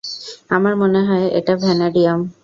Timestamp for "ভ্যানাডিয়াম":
1.57-2.19